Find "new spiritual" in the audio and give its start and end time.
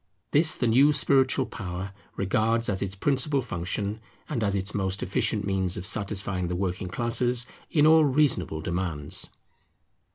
0.65-1.45